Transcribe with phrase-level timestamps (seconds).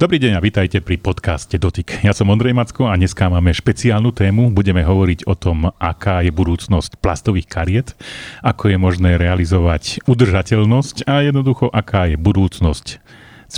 [0.00, 2.00] Dobrý deň a vítajte pri podcaste Dotyk.
[2.00, 4.48] Ja som Ondrej Macko a dneska máme špeciálnu tému.
[4.48, 7.92] Budeme hovoriť o tom, aká je budúcnosť plastových kariet,
[8.40, 12.86] ako je možné realizovať udržateľnosť a jednoducho, aká je budúcnosť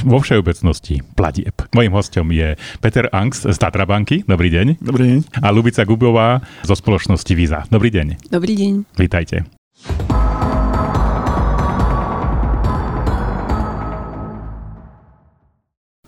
[0.02, 1.54] vo všeobecnosti platieb.
[1.78, 4.27] Mojím hostom je Peter Angst z Tatrabanky.
[4.27, 4.83] Dobrý deň.
[4.83, 5.47] Dobrý deň.
[5.47, 7.71] A Lubica Gubová zo spoločnosti Visa.
[7.71, 8.35] Dobrý deň.
[8.35, 8.99] Dobrý deň.
[8.99, 9.47] Vítajte.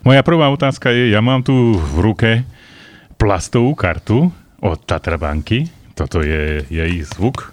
[0.05, 2.31] Moja prvá otázka je, ja mám tu v ruke
[3.17, 4.29] plastovú kartu
[4.61, 5.65] od Tatrabanky.
[5.97, 7.49] Toto je jej zvuk.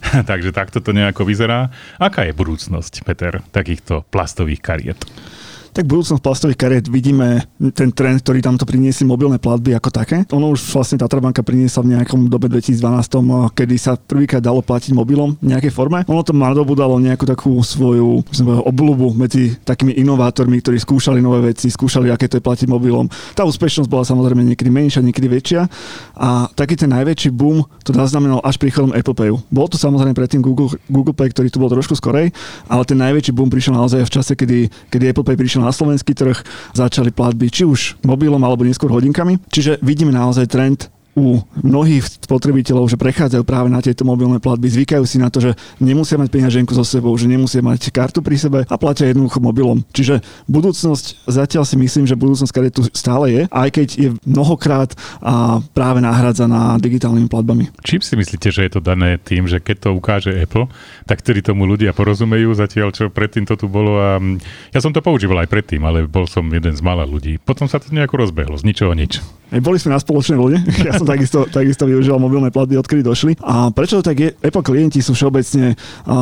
[0.30, 1.68] Takže takto to nejako vyzerá.
[2.00, 5.04] Aká je budúcnosť, Peter, takýchto plastových kariet?
[5.72, 10.28] Tak budúcnosť plastových kariet vidíme ten trend, ktorý tamto priniesli mobilné platby ako také.
[10.36, 15.34] Ono už vlastne Tatrabanka priniesla v nejakom dobe 2012, kedy sa prvýkrát dalo platiť mobilom
[15.40, 16.04] v nejakej forme.
[16.04, 18.20] Ono to nadobudalo nejakú takú svoju
[18.68, 23.08] obľubu medzi takými inovátormi, ktorí skúšali nové veci, skúšali, aké to je platiť mobilom.
[23.32, 25.64] Tá úspešnosť bola samozrejme niekedy menšia, niekedy väčšia.
[26.20, 29.40] A taký ten najväčší boom to zaznamenal až príchodom Apple Payu.
[29.48, 32.28] Bol to samozrejme predtým Google, Google Pay, ktorý tu bol trošku skorej,
[32.68, 36.12] ale ten najväčší boom prišiel naozaj v čase, kedy, kedy Apple Pay prišiel na slovenský
[36.12, 36.36] trh,
[36.76, 39.40] začali platby či už mobilom alebo neskôr hodinkami.
[39.48, 45.04] Čiže vidíme naozaj trend u mnohých spotrebiteľov, že prechádzajú práve na tieto mobilné platby, zvykajú
[45.04, 48.58] si na to, že nemusia mať peňaženku so sebou, že nemusia mať kartu pri sebe
[48.64, 49.84] a platia jednoducho mobilom.
[49.92, 54.96] Čiže budúcnosť, zatiaľ si myslím, že budúcnosť, ktorá tu stále je, aj keď je mnohokrát
[55.20, 57.68] a práve nahradzaná digitálnymi platbami.
[57.84, 60.72] Čím si myslíte, že je to dané tým, že keď to ukáže Apple,
[61.04, 64.10] tak ktorý tomu ľudia porozumejú, zatiaľ čo predtým to tu bolo a
[64.72, 67.36] ja som to používal aj predtým, ale bol som jeden z mála ľudí.
[67.36, 69.20] Potom sa to nejako rozbehlo, z ničoho nič.
[69.60, 70.58] Boli sme na spoločnej lode.
[70.82, 73.34] Ja som takisto, takisto využíval mobilné platby, odkedy došli.
[73.42, 74.30] A prečo to tak je?
[74.38, 75.74] Apple klienti sú všeobecne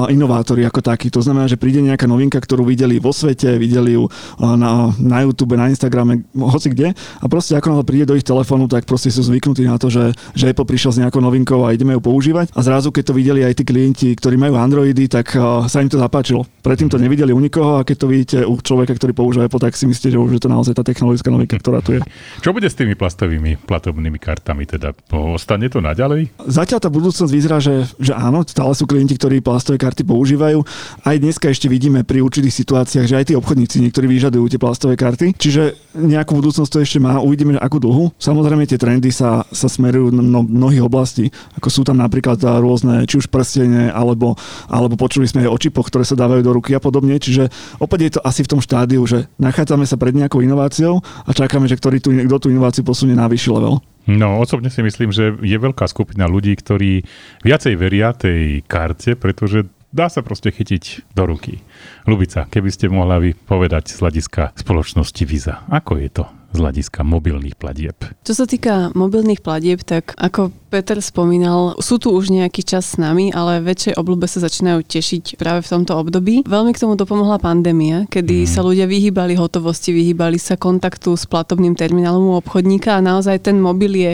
[0.08, 1.12] inovátori ako takí.
[1.12, 4.08] To znamená, že príde nejaká novinka, ktorú videli vo svete, videli ju
[4.40, 6.96] na, na YouTube, na Instagrame, hoci kde.
[6.96, 10.16] A proste ako náhle príde do ich telefónu, tak proste sú zvyknutí na to, že,
[10.32, 12.56] že Apple prišiel s nejakou novinkou a ideme ju používať.
[12.56, 15.36] A zrazu, keď to videli aj tí klienti, ktorí majú Androidy, tak
[15.68, 16.48] sa im to zapáčilo.
[16.64, 19.76] Predtým to nevideli u nikoho a keď to vidíte u človeka, ktorý používa Apple, tak
[19.76, 22.00] si myslíte, že už je to naozaj tá technologická novinka, ktorá tu je.
[22.40, 24.69] Čo bude s tými plastovými platobnými kartami?
[24.70, 26.30] Teda ostane to naďalej?
[26.46, 30.62] Zatiaľ tá budúcnosť vyzerá, že, že áno, stále sú klienti, ktorí plastové karty používajú.
[31.02, 34.94] Aj dneska ešte vidíme pri určitých situáciách, že aj tí obchodníci niektorí vyžadujú tie plastové
[34.94, 35.34] karty.
[35.34, 38.14] Čiže nejakú budúcnosť to ešte má, uvidíme, akú dlhu.
[38.22, 43.18] Samozrejme tie trendy sa, sa smerujú na mnohých oblastí, ako sú tam napríklad rôzne, či
[43.18, 44.38] už prstenie, alebo,
[44.70, 47.18] alebo počuli sme aj o čipoch, ktoré sa dávajú do ruky a podobne.
[47.18, 47.50] Čiže
[47.82, 51.66] opäť je to asi v tom štádiu, že nachádzame sa pred nejakou inováciou a čakáme,
[51.66, 53.82] že ktorý tu, kto tú inováciu posunie na vyšší level.
[54.08, 57.04] No, osobne si myslím, že je veľká skupina ľudí, ktorí
[57.44, 61.60] viacej veria tej karte, pretože dá sa proste chytiť do ruky.
[62.08, 67.06] Lubica, keby ste mohla vy povedať z hľadiska spoločnosti Visa, ako je to z hľadiska
[67.06, 67.94] mobilných platieb.
[68.26, 72.96] Čo sa týka mobilných platieb, tak ako Peter spomínal, sú tu už nejaký čas s
[72.98, 76.46] nami, ale väčšej obľúbe sa začínajú tešiť práve v tomto období.
[76.46, 78.50] Veľmi k tomu dopomohla pandémia, kedy mm.
[78.50, 83.58] sa ľudia vyhýbali hotovosti, vyhýbali sa kontaktu s platobným terminálom u obchodníka a naozaj ten
[83.58, 84.12] mobil je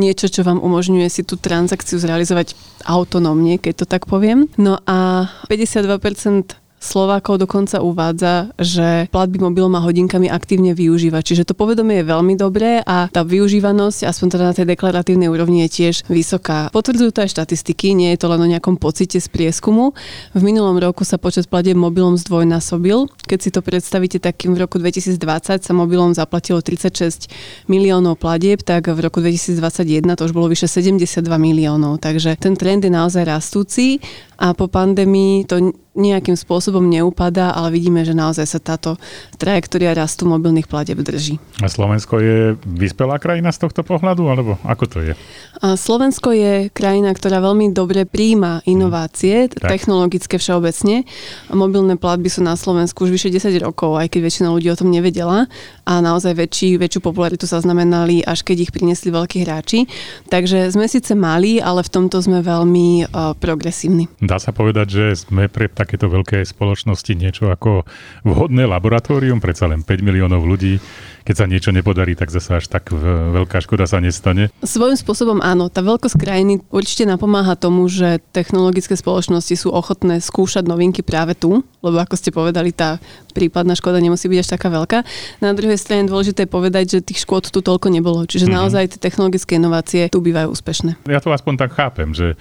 [0.00, 2.56] niečo, čo vám umožňuje si tú transakciu zrealizovať
[2.88, 4.48] autonómne, keď to tak poviem.
[4.56, 11.20] No a 52% Slovákov dokonca uvádza, že platby mobilom a hodinkami aktívne využíva.
[11.20, 15.68] Čiže to povedomie je veľmi dobré a tá využívanosť, aspoň teda na tej deklaratívnej úrovni,
[15.68, 16.72] je tiež vysoká.
[16.72, 19.92] Potvrdzujú to aj štatistiky, nie je to len o nejakom pocite z prieskumu.
[20.32, 23.12] V minulom roku sa počet platieb mobilom zdvojnásobil.
[23.28, 25.20] Keď si to predstavíte, takým v roku 2020
[25.60, 27.28] sa mobilom zaplatilo 36
[27.68, 32.00] miliónov platieb, tak v roku 2021 to už bolo vyše 72 miliónov.
[32.00, 34.00] Takže ten trend je naozaj rastúci
[34.40, 38.94] a po pandémii to nejakým spôsobom neupadá, ale vidíme, že naozaj sa táto
[39.36, 41.42] trajektória rastu mobilných platieb drží.
[41.60, 45.12] A Slovensko je vyspelá krajina z tohto pohľadu, alebo ako to je?
[45.60, 49.66] A Slovensko je krajina, ktorá veľmi dobre príjma inovácie, hmm.
[49.66, 51.04] technologické všeobecne.
[51.50, 54.94] Mobilné platby sú na Slovensku už vyše 10 rokov, aj keď väčšina ľudí o tom
[54.94, 55.50] nevedela
[55.84, 59.90] a naozaj väčší, väčšiu popularitu sa znamenali, až keď ich priniesli veľkí hráči.
[60.30, 64.06] Takže sme síce malí, ale v tomto sme veľmi uh, progresívni.
[64.30, 67.82] Dá sa povedať, že sme pre takéto veľké spoločnosti niečo ako
[68.22, 70.78] vhodné laboratórium, predsa len 5 miliónov ľudí
[71.24, 74.48] keď sa niečo nepodarí, tak zase až tak veľká škoda sa nestane.
[74.64, 75.68] Svojím spôsobom áno.
[75.68, 81.60] Tá veľkosť krajiny určite napomáha tomu, že technologické spoločnosti sú ochotné skúšať novinky práve tu,
[81.84, 82.98] lebo ako ste povedali, tá
[83.36, 84.98] prípadná škoda nemusí byť až taká veľká.
[85.44, 88.24] Na druhej strane dôležité je povedať, že tých škôd tu toľko nebolo.
[88.24, 88.58] Čiže mm-hmm.
[88.58, 91.04] naozaj tie technologické inovácie tu bývajú úspešné.
[91.06, 92.34] Ja to aspoň tak chápem, že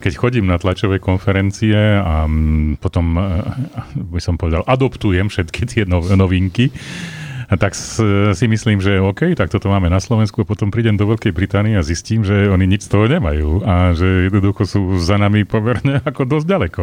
[0.00, 2.26] keď chodím na tlačové konferencie a
[2.78, 3.22] potom, e,
[3.98, 6.70] by som povedal, adoptujem všetky tie novinky,
[7.48, 7.76] A tak
[8.34, 11.76] si myslím, že OK, tak toto máme na Slovensku a potom prídem do Veľkej Británie
[11.76, 16.00] a zistím, že oni nič z toho nemajú a že jednoducho sú za nami poverne
[16.08, 16.82] ako dosť ďaleko.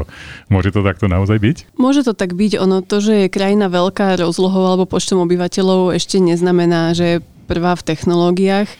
[0.54, 1.58] Môže to takto naozaj byť?
[1.82, 2.62] Môže to tak byť.
[2.62, 7.84] Ono to, že je krajina veľká rozlohou alebo počtom obyvateľov ešte neznamená, že prvá v
[7.84, 8.72] technológiách,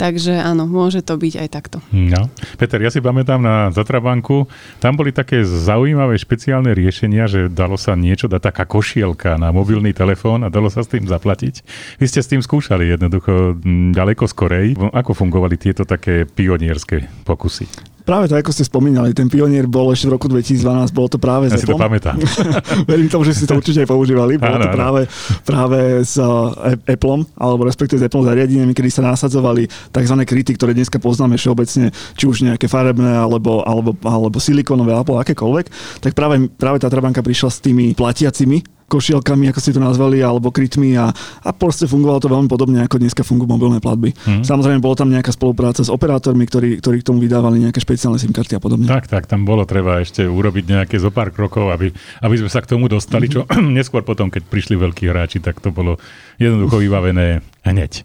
[0.00, 1.78] takže áno, môže to byť aj takto.
[1.92, 2.32] No.
[2.56, 4.48] Peter, ja si pamätám na Zatrabanku,
[4.80, 9.92] tam boli také zaujímavé špeciálne riešenia, že dalo sa niečo dať taká košielka na mobilný
[9.92, 11.60] telefón a dalo sa s tým zaplatiť.
[12.00, 13.60] Vy ste s tým skúšali jednoducho
[13.92, 14.80] ďaleko skorej.
[14.96, 17.93] Ako fungovali tieto také pionierské pokusy?
[18.04, 21.48] Práve to, ako ste spomínali, ten pionier bol ešte v roku 2012, bolo to práve
[21.48, 22.20] ja si to pamätám.
[22.92, 24.36] Verím tomu, že ste to určite aj používali.
[24.36, 25.08] Bolo to práve,
[25.40, 26.52] práve s uh,
[26.84, 30.16] Appleom, alebo respektíve s Apple zariadeniami, kedy sa nasadzovali tzv.
[30.20, 35.66] kryty, ktoré dneska poznáme všeobecne, či už nejaké farebné, alebo, alebo, alebo silikonové, alebo akékoľvek.
[36.04, 40.52] Tak práve, práve tá Trabanka prišla s tými platiacimi košielkami, ako ste to nazvali, alebo
[40.52, 41.10] krytmi a,
[41.42, 44.12] a proste fungovalo to veľmi podobne, ako dneska fungujú mobilné platby.
[44.24, 44.44] Hmm.
[44.44, 48.32] Samozrejme, bolo tam nejaká spolupráca s operátormi, ktorí, ktorí k tomu vydávali nejaké špeciálne SIM
[48.32, 48.86] karty a podobne.
[48.86, 51.90] Tak, tak, tam bolo treba ešte urobiť nejaké zo pár krokov, aby,
[52.20, 53.72] aby sme sa k tomu dostali, čo mm-hmm.
[53.78, 55.96] neskôr potom, keď prišli veľkí hráči, tak to bolo
[56.36, 58.04] jednoducho vybavené hneď.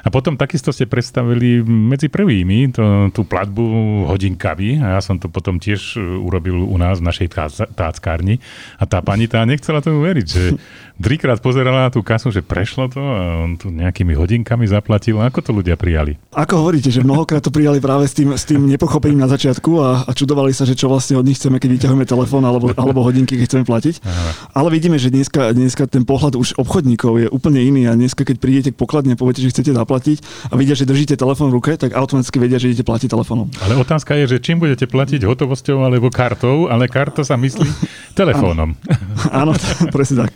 [0.00, 3.64] A potom takisto ste predstavili medzi prvými to, tú platbu
[4.08, 7.28] hodinkami a ja som to potom tiež urobil u nás v našej
[7.76, 8.40] táckárni
[8.80, 10.56] a tá pani tá nechcela tomu veriť, že
[11.00, 15.20] trikrát pozerala na tú kasu, že prešlo to a on tu nejakými hodinkami zaplatil.
[15.20, 16.20] Ako to ľudia prijali?
[16.36, 19.88] Ako hovoríte, že mnohokrát to prijali práve s tým, s tým nepochopením na začiatku a,
[20.04, 23.40] a čudovali sa, že čo vlastne od nich chceme, keď vyťahujeme telefón alebo, alebo hodinky,
[23.40, 23.94] keď chceme platiť.
[24.04, 24.30] Aha.
[24.52, 28.36] Ale vidíme, že dneska, dneska ten pohľad už obchodníkov je úplne iný a dneska, keď
[28.36, 31.72] prídete k pokladne a poviete, že chcete zaplatiť a vidia, že držíte telefón v ruke,
[31.74, 33.50] tak automaticky vedia, že idete platiť telefónom.
[33.58, 37.66] Ale otázka je, že čím budete platiť hotovosťou alebo kartou, ale karta sa myslí
[38.14, 38.78] telefónom.
[39.40, 39.56] Áno,
[39.90, 40.30] presne tak.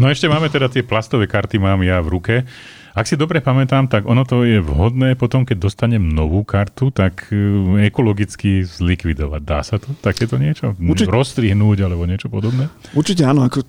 [0.00, 2.34] No ešte máme teda tie plastové karty, mám ja v ruke.
[2.92, 7.32] Ak si dobre pamätám, tak ono to je vhodné potom, keď dostanem novú kartu, tak
[7.32, 9.40] e, ekologicky zlikvidovať.
[9.40, 9.96] Dá sa to?
[10.04, 10.76] Takéto niečo?
[10.76, 11.08] Určite.
[11.08, 12.68] Rozstrihnúť alebo niečo podobné?
[12.92, 13.48] Určite áno.
[13.48, 13.64] Ako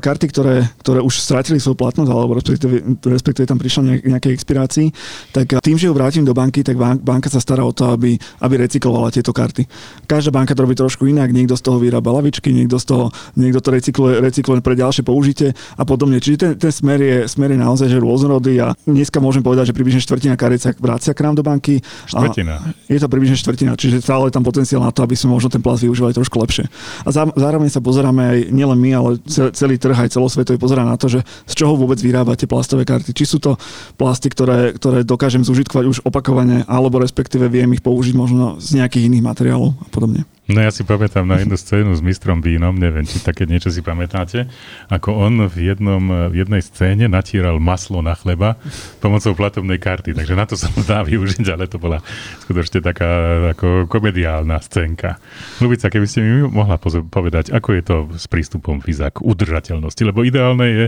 [0.00, 4.88] karty, ktoré, ktoré už stratili svoju platnosť, alebo respektíve, respektíve tam prišlo nejaké expirácii,
[5.36, 8.54] tak tým, že ju vrátim do banky, tak banka sa stará o to, aby, aby
[8.64, 9.68] recyklovala tieto karty.
[10.08, 13.04] Každá banka to robí trošku inak, niekto z toho vyrába lavičky, niekto, z toho,
[13.36, 16.22] niekto to recykluje, recykluje pre ďalšie použitie a podobne.
[16.24, 19.76] Čiže ten, ten smer, je, smer je naozaj že rôznorodý a dneska môžem povedať, že
[19.76, 21.84] približne štvrtina kariet sa vrácia k nám do banky.
[22.08, 22.72] Štvrtina.
[22.88, 25.60] Je to približne štvrtina, čiže stále je tam potenciál na to, aby sme možno ten
[25.60, 26.64] plast využívali trošku lepšie.
[27.04, 29.10] A zároveň sa pozeráme aj nielen my, ale
[29.52, 33.14] celý trh aj celosvetový pozerá na to, že z čoho vôbec vyrábate plastové karty.
[33.14, 33.56] Či sú to
[33.94, 39.06] plasty, ktoré, ktoré dokážem zužitkovať už opakovane, alebo respektíve viem ich použiť možno z nejakých
[39.10, 40.26] iných materiálov a podobne.
[40.50, 43.86] No ja si pamätám na jednu scénu s mistrom vínom, neviem, či také niečo si
[43.86, 44.50] pamätáte,
[44.90, 48.58] ako on v, jednom, v jednej scéne natíral maslo na chleba
[48.98, 52.02] pomocou platobnej karty, takže na to sa dá využiť, ale to bola
[52.42, 53.08] skutočne taká
[53.54, 55.22] ako komediálna scénka.
[55.62, 60.26] Lubica, keby ste mi mohla povedať, ako je to s prístupom FISA k udržateľnosti, lebo
[60.26, 60.84] ideálne je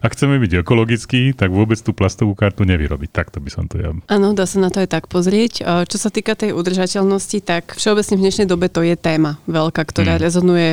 [0.00, 3.10] ak chceme byť ekologický, tak vôbec tú plastovú kartu nevyrobiť.
[3.12, 3.92] Takto by som to ja.
[4.08, 5.84] Áno, dá sa na to aj tak pozrieť.
[5.84, 10.16] Čo sa týka tej udržateľnosti, tak všeobecne v dnešnej dobe to je téma veľká, ktorá
[10.16, 10.24] hmm.
[10.24, 10.70] rezonuje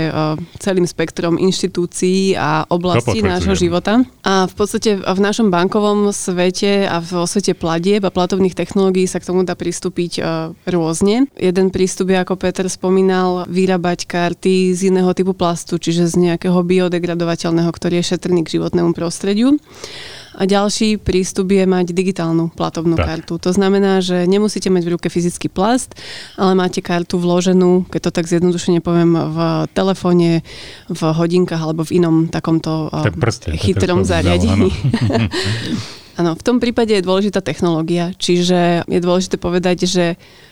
[0.64, 4.08] celým spektrom inštitúcií a oblastí nášho života.
[4.24, 9.20] A v podstate v našom bankovom svete a vo svete platieb a platovných technológií sa
[9.20, 10.24] k tomu dá pristúpiť
[10.64, 11.28] rôzne.
[11.36, 16.64] Jeden prístup je, ako Peter spomínal, vyrábať karty z iného typu plastu, čiže z nejakého
[16.64, 19.58] biodegradovateľného, ktorý je šetrný k životnému prostrediu prostrediu.
[20.38, 23.10] A ďalší prístup je mať digitálnu platobnú tak.
[23.10, 23.42] kartu.
[23.42, 25.98] To znamená, že nemusíte mať v ruke fyzický plast,
[26.38, 29.38] ale máte kartu vloženú, keď to tak zjednodušene poviem, v
[29.74, 30.46] telefóne,
[30.94, 34.70] v hodinkách alebo v inom takomto tak prste, chytrom zariadení.
[36.22, 40.06] Áno, v tom prípade je dôležitá technológia, čiže je dôležité povedať, že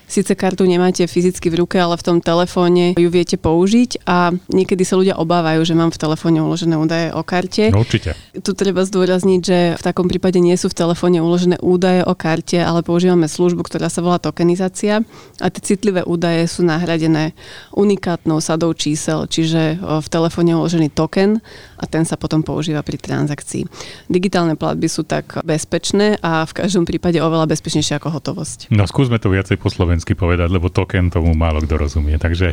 [0.05, 4.85] Sice kartu nemáte fyzicky v ruke, ale v tom telefóne ju viete použiť a niekedy
[4.85, 7.74] sa ľudia obávajú, že mám v telefóne uložené údaje o karte.
[7.74, 8.13] No určite.
[8.38, 12.62] Tu treba zdôrazniť, že v takom prípade nie sú v telefóne uložené údaje o karte,
[12.62, 15.01] ale používame službu, ktorá sa volá tokenizácia
[15.41, 17.33] a tie citlivé údaje sú nahradené
[17.74, 21.41] unikátnou sadou čísel, čiže v telefóne je uložený token
[21.81, 23.65] a ten sa potom používa pri transakcii.
[24.05, 28.69] Digitálne platby sú tak bezpečné a v každom prípade oveľa bezpečnejšie ako hotovosť.
[28.69, 32.19] No skúsme to viacej po Slovensku slovensky povedať, lebo token tomu málo kto rozumie.
[32.19, 32.51] Takže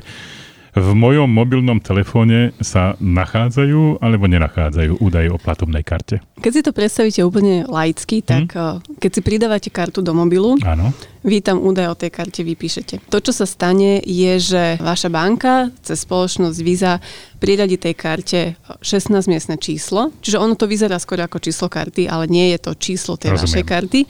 [0.78, 6.22] v mojom mobilnom telefóne sa nachádzajú alebo nenachádzajú údaje o platobnej karte?
[6.42, 8.98] Keď si to predstavíte úplne laicky, tak hmm.
[8.98, 10.90] keď si pridávate kartu do mobilu, Áno
[11.22, 13.06] vy tam údaj o tej karte vypíšete.
[13.06, 16.98] To, čo sa stane, je, že vaša banka cez spoločnosť Visa
[17.38, 18.40] priradi tej karte
[18.82, 23.18] 16-miestne číslo, čiže ono to vyzerá skôr ako číslo karty, ale nie je to číslo
[23.18, 23.42] tej Rozumiem.
[23.42, 24.00] vašej karty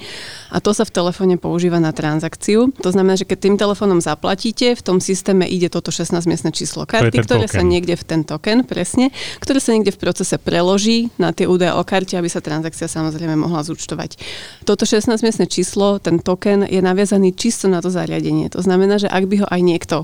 [0.52, 2.76] a to sa v telefóne používa na transakciu.
[2.84, 7.24] To znamená, že keď tým telefónom zaplatíte, v tom systéme ide toto 16-miestne číslo karty,
[7.24, 7.56] ktoré token.
[7.56, 9.08] sa niekde v ten token, presne,
[9.40, 13.34] ktoré sa niekde v procese preloží na tie údaje o karte, aby sa transakcia samozrejme
[13.34, 14.14] mohla zúčtovať.
[14.62, 18.46] Toto 16-miestne číslo, ten token je naviazaný čisto na to zariadenie.
[18.54, 19.96] To znamená, že ak by ho aj niekto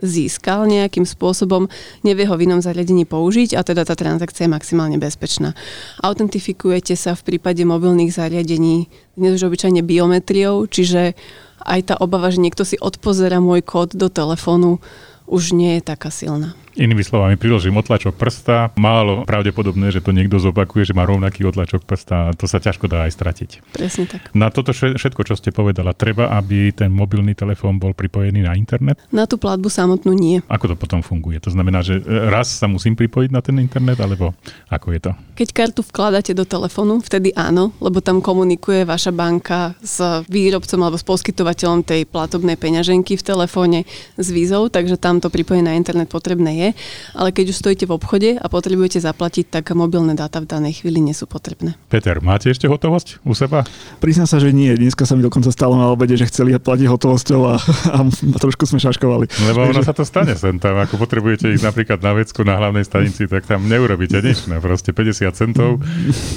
[0.00, 1.68] získal nejakým spôsobom,
[2.04, 5.56] nevie ho v inom zariadení použiť a teda tá transakcia je maximálne bezpečná.
[6.04, 11.16] Autentifikujete sa v prípade mobilných zariadení dnes už obyčajne biometriou, čiže
[11.64, 14.78] aj tá obava, že niekto si odpozera môj kód do telefónu,
[15.26, 16.54] už nie je taká silná.
[16.76, 21.88] Inými slovami, priložím otlačok prsta, málo pravdepodobné, že to niekto zopakuje, že má rovnaký otlačok
[21.88, 23.50] prsta to sa ťažko dá aj stratiť.
[23.72, 24.28] Presne tak.
[24.36, 29.00] Na toto všetko, čo ste povedala, treba, aby ten mobilný telefón bol pripojený na internet?
[29.08, 30.44] Na tú platbu samotnú nie.
[30.52, 31.40] Ako to potom funguje?
[31.48, 34.36] To znamená, že raz sa musím pripojiť na ten internet, alebo
[34.68, 35.12] ako je to?
[35.40, 39.96] Keď kartu vkladáte do telefónu, vtedy áno, lebo tam komunikuje vaša banka s
[40.28, 43.88] výrobcom alebo s poskytovateľom tej platobnej peňaženky v telefóne
[44.20, 46.68] s vízou, takže tam to pripojenie na internet potrebné je
[47.16, 51.00] ale keď už stojíte v obchode a potrebujete zaplatiť, tak mobilné dáta v danej chvíli
[51.00, 51.74] nie sú potrebné.
[51.88, 53.64] Peter, máte ešte hotovosť u seba?
[53.98, 54.72] Priznám sa, že nie.
[54.76, 57.54] Dneska sa mi dokonca stalo na obede, že chceli platiť hotovosťou a,
[57.92, 57.98] a
[58.40, 59.26] trošku sme šaškovali.
[59.52, 60.76] Lebo ono sa to stane sem tam.
[60.80, 64.46] Ako potrebujete ísť napríklad na vecku na hlavnej stanici, tak tam neurobíte nič.
[64.46, 65.80] No, proste 50 centov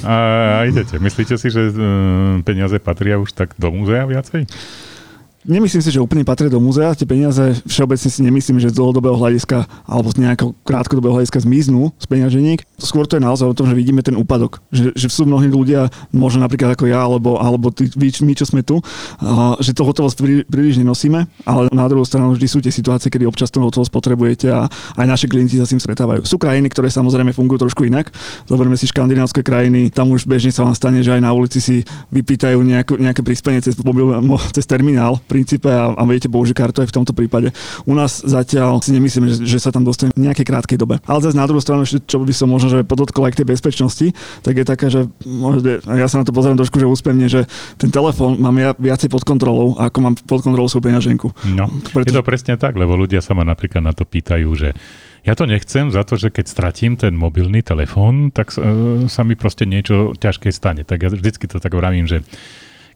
[0.02, 0.16] a,
[0.60, 0.96] a idete.
[0.98, 4.48] Myslíte si, že uh, peniaze patria už tak do múzea viacej?
[5.40, 6.92] Nemyslím si, že úplne patria do múzea.
[6.92, 11.96] Tie peniaze všeobecne si nemyslím, že z dlhodobého hľadiska alebo z nejakého krátkodobého hľadiska zmiznú
[11.96, 12.60] z peňaženík.
[12.76, 14.60] Skôr to je naozaj o tom, že vidíme ten úpadok.
[14.68, 18.60] Že, že sú mnohí ľudia, možno napríklad ako ja, alebo, alebo tí, my, čo sme
[18.60, 22.68] tu, uh, že to hotovosť prí, príliš nenosíme, ale na druhú stranu vždy sú tie
[22.68, 24.68] situácie, kedy občas tú hotovosť potrebujete a
[25.00, 26.20] aj naši klienti sa s tým stretávajú.
[26.28, 28.12] Sú krajiny, ktoré samozrejme fungujú trošku inak.
[28.44, 31.80] Zoberme si škandinávské krajiny, tam už bežne sa vám stane, že aj na ulici si
[32.12, 34.12] vypýtajú nejakú, nejaké prispenie cez, mobil,
[34.52, 37.54] cez terminál princípe a, a viete použiť kartu aj v tomto prípade.
[37.86, 40.98] U nás zatiaľ si nemyslím, že, že sa tam dostane v nejakej krátkej dobe.
[41.06, 44.06] Ale zase na druhú stranu, čo by som možno že podotkol aj k tej bezpečnosti,
[44.42, 47.46] tak je taká, že možno, ja sa na to pozerám trošku, že úspevne, že
[47.78, 51.30] ten telefón mám ja viacej pod kontrolou, ako mám pod kontrolou svoju peňaženku.
[51.54, 52.10] No, Preto...
[52.10, 54.74] je to presne tak, lebo ľudia sa ma napríklad na to pýtajú, že
[55.20, 59.36] ja to nechcem za to, že keď stratím ten mobilný telefón, tak uh, sa mi
[59.36, 60.80] proste niečo ťažké stane.
[60.80, 62.24] Tak ja vždycky to tak vravím, že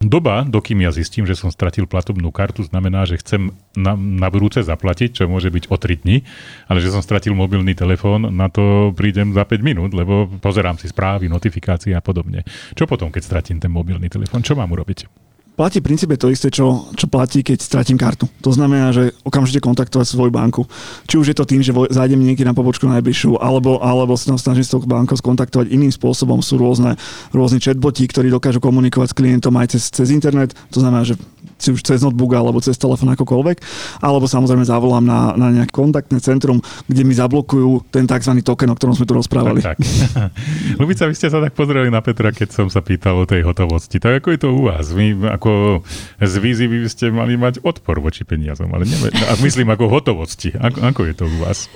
[0.05, 4.61] Doba, dokým ja zistím, že som stratil platobnú kartu, znamená, že chcem na, na budúce
[4.61, 6.21] zaplatiť, čo môže byť o 3 dní,
[6.69, 10.93] ale že som stratil mobilný telefón, na to prídem za 5 minút, lebo pozerám si
[10.93, 12.45] správy, notifikácie a podobne.
[12.77, 14.45] Čo potom, keď stratím ten mobilný telefón?
[14.45, 15.24] Čo mám urobiť?
[15.55, 18.27] Platí v princípe to isté, čo, čo platí, keď stratím kartu.
[18.43, 20.67] To znamená, že okamžite kontaktovať svoju banku.
[21.07, 24.67] Či už je to tým, že zájdem niekde na pobočku najbližšiu, alebo, alebo sa snažím
[24.67, 26.43] s tou bankou skontaktovať iným spôsobom.
[26.43, 26.99] Sú rôzne,
[27.31, 30.51] rôzne chatboti, ktorí dokážu komunikovať s klientom aj cez, cez internet.
[30.75, 31.15] To znamená, že
[31.55, 33.57] či už cez notebook alebo cez telefón akokoľvek.
[34.03, 38.43] Alebo samozrejme zavolám na, na nejaké kontaktné centrum, kde mi zablokujú ten tzv.
[38.43, 39.63] token, o ktorom sme tu rozprávali.
[39.63, 40.35] Tak, tak.
[40.81, 44.03] Lubica, vy ste sa tak pozreli na Petra, keď som sa pýtal o tej hotovosti.
[44.03, 44.91] Tak ako je to u vás?
[44.91, 45.85] Vy ako ako
[46.25, 50.57] z vízy by ste mali mať odpor voči peniazom, ale neviem, no, myslím ako hotovosti.
[50.57, 51.69] Ako, ako je to u vás?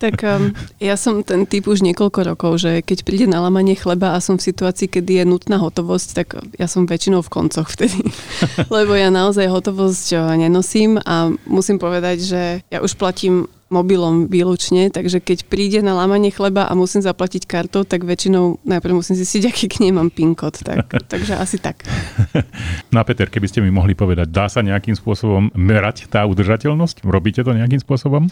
[0.00, 4.16] Tak um, ja som ten typ už niekoľko rokov, že keď príde na lamanie chleba
[4.16, 8.08] a som v situácii, kedy je nutná hotovosť, tak ja som väčšinou v koncoch vtedy.
[8.72, 14.90] Lebo ja naozaj hotovosť eh, nenosím a musím povedať, že ja už platím mobilom výlučne,
[14.90, 19.42] takže keď príde na lámanie chleba a musím zaplatiť kartou, tak väčšinou najprv musím zistiť,
[19.50, 20.58] aký k nej mám PIN kód.
[20.60, 21.86] Tak, takže asi tak.
[22.90, 27.06] No a Peter, keby ste mi mohli povedať, dá sa nejakým spôsobom merať tá udržateľnosť?
[27.06, 28.26] Robíte to nejakým spôsobom?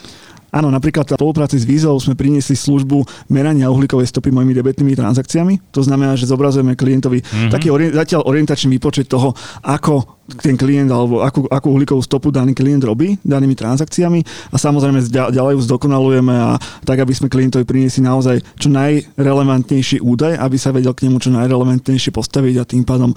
[0.49, 5.73] Áno, napríklad v spolupráci s Vízou sme priniesli službu merania uhlíkovej stopy mojimi debetnými transakciami.
[5.77, 7.53] To znamená, že zobrazujeme klientovi mm-hmm.
[7.53, 12.53] taký ori- zatiaľ orientačný výpočet toho, ako ten klient alebo akú, akú uhlíkovú stopu daný
[12.53, 18.05] klient robí danými transakciami a samozrejme ďalej ju zdokonalujeme a tak, aby sme klientovi priniesli
[18.05, 23.17] naozaj čo najrelevantnejší údaj, aby sa vedel k nemu čo najrelevantnejšie postaviť a tým pádom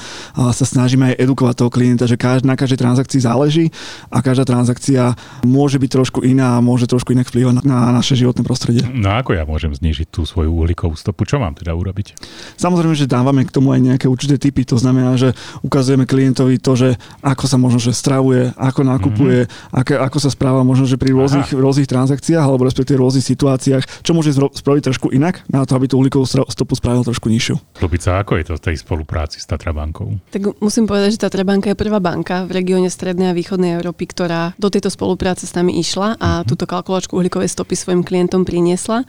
[0.55, 3.65] sa snažíme aj edukovať toho klienta, že každý, na každej transakcii záleží
[4.07, 5.11] a každá transakcia
[5.43, 8.81] môže byť trošku iná a môže trošku inak inak vplýva na, na naše životné prostredie.
[8.89, 11.29] No ako ja môžem znižiť tú svoju uhlíkovú stopu?
[11.29, 12.17] Čo mám teda urobiť?
[12.57, 16.73] Samozrejme, že dávame k tomu aj nejaké určité typy, to znamená, že ukazujeme klientovi to,
[16.73, 16.89] že
[17.21, 19.77] ako sa možno že stravuje, ako nakupuje, mm-hmm.
[19.77, 24.11] ako, ako sa správa možno, že pri rôznych, rôznych transakciách alebo respektíve rôznych situáciách, čo
[24.17, 27.81] môže spraviť trošku inak na to, aby tú uhlíkovú stopu spravil trošku nižšiu.
[27.83, 30.17] Lubica, ako je to v tej spolupráci s Tatra bankou?
[30.33, 34.09] Tak musím povedať, že Tatra banka je prvá banka v regióne Strednej a Východnej Európy,
[34.09, 36.47] ktorá do tejto spolupráce s nami išla a mm-hmm.
[36.47, 39.05] túto kalkulačku uhlíkovej stopy svojim klientom priniesla.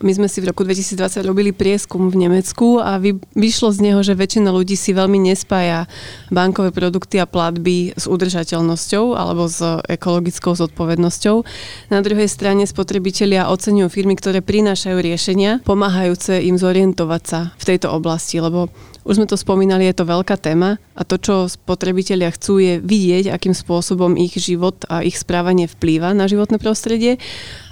[0.00, 4.00] My sme si v roku 2020 robili prieskum v Nemecku a vy, vyšlo z neho,
[4.00, 5.84] že väčšina ľudí si veľmi nespája
[6.32, 9.60] bankové produkty a platby s udržateľnosťou alebo s
[9.92, 11.44] ekologickou zodpovednosťou.
[11.92, 17.92] Na druhej strane spotrebitelia oceňujú firmy, ktoré prinášajú riešenia, pomáhajúce im zorientovať sa v tejto
[17.92, 18.72] oblasti, lebo
[19.04, 23.32] už sme to spomínali, je to veľká téma a to, čo spotrebitelia chcú, je vidieť,
[23.32, 27.16] akým spôsobom ich život a ich správanie vplýva na životné prostredie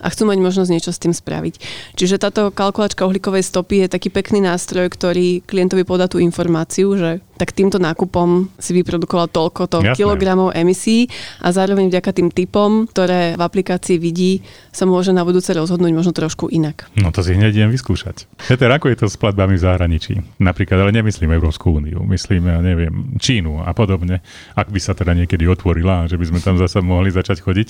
[0.00, 1.60] a chcú mať možnosť niečo s tým spraviť.
[2.00, 7.20] Čiže táto kalkulačka uhlíkovej stopy je taký pekný nástroj, ktorý klientovi podá tú informáciu, že
[7.38, 11.06] tak týmto nákupom si vyprodukoval toľko to kilogramov emisí
[11.38, 14.42] a zároveň vďaka tým typom, ktoré v aplikácii vidí,
[14.74, 16.90] sa môže na budúce rozhodnúť možno trošku inak.
[16.98, 18.26] No to si hneď idem vyskúšať.
[18.50, 20.18] Peter, ako je to s platbami v zahraničí?
[20.42, 24.18] Napríklad, ale nemyslím Európsku úniu, myslím, ja neviem, Čínu a podobne.
[24.58, 27.68] Ak by sa teda niekedy otvorila, že by sme tam zase mohli začať chodiť.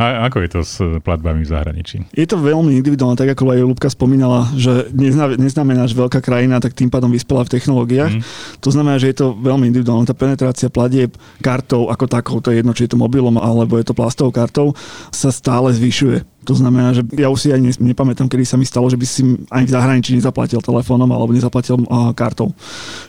[0.00, 0.74] A ako je to s
[1.06, 1.96] platbami v zahraničí?
[2.16, 4.90] Je to veľmi individuálne, tak ako aj Lubka spomínala, že
[5.38, 8.18] neznamená, že veľká krajina, tak tým pádom vyspela v technológiách.
[8.18, 8.22] Mm.
[8.58, 10.08] To znamená, že je to veľmi individuálne.
[10.08, 13.86] Tá penetrácia platieb kartou ako takou, to je jedno, či je to mobilom alebo je
[13.86, 14.72] to plastovou kartou,
[15.12, 16.33] sa stále zvyšuje.
[16.44, 19.24] To znamená, že ja už si aj nepamätám, kedy sa mi stalo, že by si
[19.48, 22.52] aj v zahraničí nezaplatil telefónom alebo nezaplatil uh, kartou.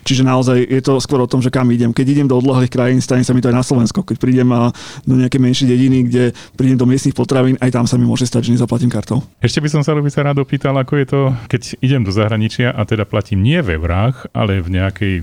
[0.02, 1.92] Čiže naozaj je to skôr o tom, že kam idem.
[1.92, 4.02] Keď idem do odlahlých krajín, stane sa mi to aj na Slovensko.
[4.02, 4.72] Keď prídem uh,
[5.04, 6.24] do nejakej menšej dediny, kde
[6.56, 9.20] prídem do miestnych potravín, aj tam sa mi môže stať, že nezaplatím kartou.
[9.44, 11.20] Ešte by som sa sa rád opýtal, ako je to,
[11.52, 15.14] keď idem do zahraničia a teda platím nie v eurách, ale v nejakej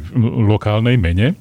[0.46, 1.34] lokálnej mene.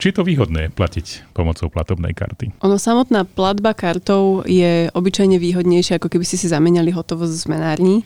[0.00, 2.56] Či je to výhodné platiť pomocou platobnej karty?
[2.64, 7.96] Ono samotná platba kartou je obyčajne výhodnejšia, ako keby ste si zamenali hotovosť z zmenárni.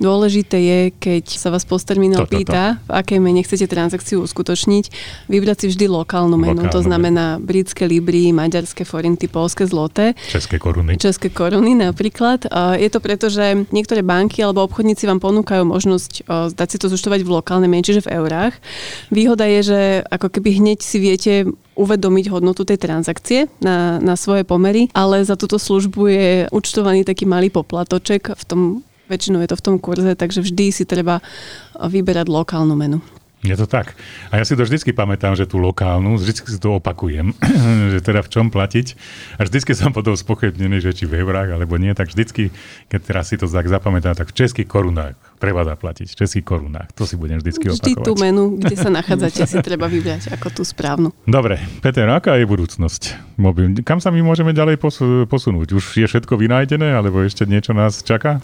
[0.00, 4.84] Dôležité je, keď sa vás postterminál pýta, v akej mene chcete transakciu uskutočniť,
[5.28, 6.64] vybrať si vždy lokálnu menu.
[6.64, 7.46] Lokálnu to znamená menu.
[7.46, 10.14] britské libry, maďarské forinty, polské zloté.
[10.30, 10.96] České koruny.
[10.96, 12.46] České koruny napríklad.
[12.78, 17.26] Je to preto, že niektoré banky alebo obchodníci vám ponúkajú možnosť dať si to zúčtovať
[17.26, 18.54] v lokálnej mene, čiže v eurách.
[19.10, 21.32] Výhoda je, že ako keby hneď si viete
[21.72, 27.24] uvedomiť hodnotu tej transakcie na, na svoje pomery, ale za túto službu je účtovaný taký
[27.24, 28.60] malý poplatoček v tom
[29.12, 31.20] väčšinou je to v tom kurze, takže vždy si treba
[31.76, 33.04] vyberať lokálnu menu.
[33.42, 33.98] Je to tak.
[34.30, 37.34] A ja si to vždycky pamätám, že tú lokálnu, vždycky si to opakujem,
[37.92, 38.94] že teda v čom platiť.
[39.34, 42.54] A vždycky som potom spochybnený, že či v eurách alebo nie, tak vždycky,
[42.86, 46.94] keď teraz si to tak zapamätám, tak v českých korunách treba zaplatiť, v českých korunách.
[46.94, 48.06] To si budem vždycky Vždy opakovať.
[48.06, 51.10] tú menu, kde sa nachádzate, si treba vybrať ako tú správnu.
[51.26, 53.74] Dobre, Peter, aká je budúcnosť mobil?
[53.82, 54.78] Kam sa my môžeme ďalej
[55.26, 55.74] posunúť?
[55.74, 58.38] Už je všetko vynájdené, alebo ešte niečo nás čaká?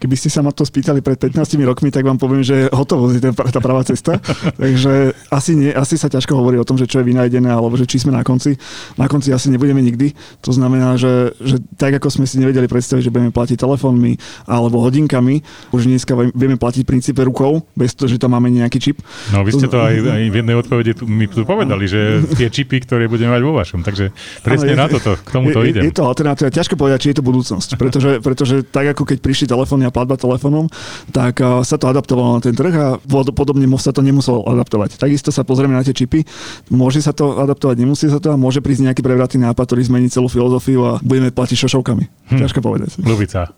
[0.00, 3.20] Keby ste sa ma to spýtali pred 15 rokmi, tak vám poviem, že hotovo je
[3.36, 4.16] tá pravá cesta.
[4.64, 7.84] Takže asi, nie, asi sa ťažko hovorí o tom, že čo je vynajdené, alebo že
[7.84, 8.56] či sme na konci.
[8.96, 10.16] Na konci asi nebudeme nikdy.
[10.40, 14.16] To znamená, že, že tak ako sme si nevedeli predstaviť, že budeme platiť telefónmi
[14.48, 15.44] alebo hodinkami,
[15.76, 18.96] už dneska vieme platiť v princípe rukou, bez toho, že tam máme nejaký čip.
[19.36, 22.48] No vy ste to aj, aj v jednej odpovedi tu, mi tu povedali, že tie
[22.48, 23.84] čipy, ktoré budeme mať vo vašom.
[23.84, 25.82] Takže presne ano, je, na toto, k tomuto je, idem.
[25.84, 26.48] Je to alternatíva.
[26.48, 27.68] Ťažko povedať, či je to budúcnosť.
[27.76, 30.70] Pretože, pretože tak ako keď prišli telefóny a platba telefónom,
[31.10, 32.88] tak sa to adaptovalo na ten trh a
[33.34, 35.00] podobne sa to nemuselo adaptovať.
[35.00, 36.22] Takisto sa pozrieme na tie čipy,
[36.70, 40.06] môže sa to adaptovať, nemusí sa to a môže prísť nejaký prevratný nápad, ktorý zmení
[40.12, 42.04] celú filozofiu a budeme platiť šošovkami.
[42.30, 42.38] Hm.
[42.38, 42.90] Ťažko povedať.
[43.02, 43.50] Lubica,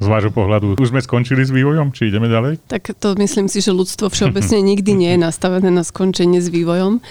[0.00, 2.64] z vášho pohľadu už sme skončili s vývojom, či ideme ďalej?
[2.72, 7.04] Tak to myslím si, že ľudstvo všeobecne nikdy nie je nastavené na skončenie s vývojom.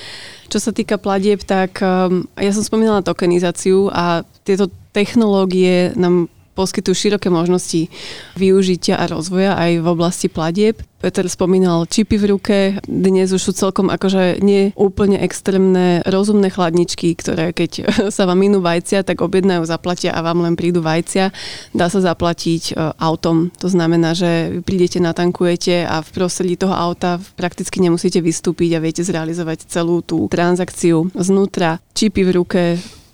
[0.49, 6.91] Čo sa týka platieb, tak um, ja som spomínala tokenizáciu a tieto technológie nám poskytujú
[6.91, 7.87] široké možnosti
[8.35, 10.83] využitia a rozvoja aj v oblasti platieb.
[10.99, 17.15] Peter spomínal čipy v ruke, dnes už sú celkom akože nie úplne extrémne rozumné chladničky,
[17.15, 21.31] ktoré keď sa vám minú vajcia, tak objednajú, zaplatia a vám len prídu vajcia.
[21.71, 23.47] Dá sa zaplatiť e, autom.
[23.63, 28.99] To znamená, že prídete, natankujete a v prostredí toho auta prakticky nemusíte vystúpiť a viete
[28.99, 31.79] zrealizovať celú tú transakciu znútra.
[31.95, 32.61] Čipy v ruke,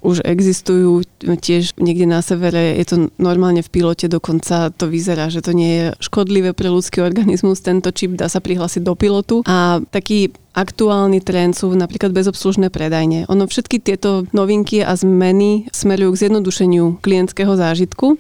[0.06, 5.42] už existujú tiež niekde na severe, je to normálne v pilote, dokonca to vyzerá, že
[5.42, 9.82] to nie je škodlivé pre ľudský organizmus, tento čip dá sa prihlásiť do pilotu a
[9.90, 13.26] taký aktuálny trend sú napríklad bezobslužné predajne.
[13.28, 18.16] Ono všetky tieto novinky a zmeny smerujú k zjednodušeniu klientského zážitku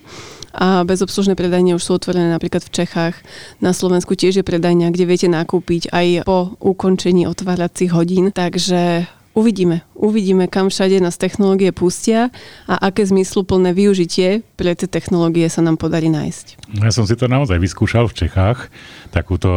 [0.51, 3.15] a bezobslužné predajne už sú otvorené napríklad v Čechách.
[3.63, 9.83] Na Slovensku tiež je predajňa, kde viete nakúpiť aj po ukončení otváracích hodín, takže Uvidíme.
[10.05, 12.29] Uvidíme, kam všade nás technológie pustia
[12.69, 16.77] a aké zmysluplné využitie pre tie technológie sa nám podarí nájsť.
[16.77, 18.69] Ja som si to naozaj vyskúšal v Čechách,
[19.09, 19.49] takúto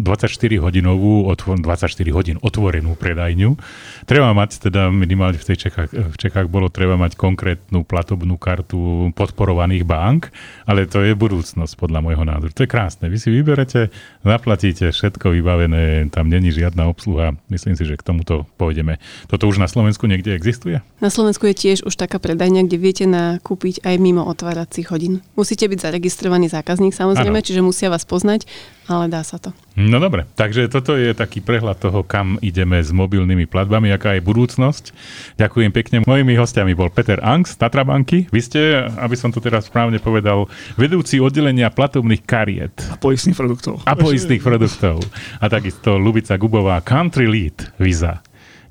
[0.00, 3.60] 24-hodinovú, 24 hodín otvorenú predajňu.
[4.08, 9.12] Treba mať teda minimálne v, tej Čechách, v Čechách bolo treba mať konkrétnu platobnú kartu
[9.12, 10.32] podporovaných bank,
[10.64, 12.56] ale to je budúcnosť podľa môjho názoru.
[12.56, 13.12] To je krásne.
[13.12, 13.92] Vy si vyberete,
[14.24, 17.36] zaplatíte, všetko vybavené, tam není žiadna obsluha.
[17.52, 18.96] Myslím si, že k tomuto pôjdeme.
[19.28, 20.78] Toto už na Slovensku niekde existuje?
[21.02, 25.18] Na Slovensku je tiež už taká predajňa, kde viete nakúpiť aj mimo otváracích hodín.
[25.34, 27.46] Musíte byť zaregistrovaný zákazník samozrejme, ano.
[27.46, 28.46] čiže musia vás poznať,
[28.86, 29.50] ale dá sa to.
[29.74, 34.22] No dobre, takže toto je taký prehľad toho, kam ideme s mobilnými platbami, aká je
[34.22, 34.94] budúcnosť.
[35.42, 35.96] Ďakujem pekne.
[36.06, 38.30] Mojimi hostiami bol Peter Angst, Tatrabanky.
[38.30, 38.60] Vy ste,
[39.02, 40.46] aby som to teraz správne povedal,
[40.78, 42.78] vedúci oddelenia platobných kariet.
[42.86, 43.82] A poistných produktov.
[43.82, 45.02] A poistných produktov.
[45.42, 48.22] A takisto Lubica Gubová, Country Lead Visa.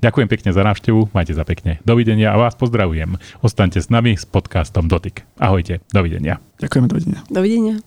[0.04, 1.80] Ďakujem pekne za návštevu, majte za pekne.
[1.80, 3.16] Dovidenia a vás pozdravujem.
[3.40, 5.24] Ostaňte s nami s podcastom Dotyk.
[5.40, 6.44] Ahojte, dovidenia.
[6.60, 7.20] Ďakujem, dovidenia.
[7.32, 7.80] Dovidenia.